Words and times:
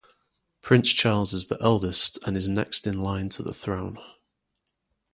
Prince 0.63 0.91
Charles 0.93 1.31
is 1.33 1.45
the 1.45 1.59
eldest 1.61 2.17
and 2.27 2.35
is 2.35 2.49
next 2.49 2.87
in 2.87 2.99
line 2.99 3.29
to 3.29 3.43
the 3.43 3.53
throne. 3.53 3.99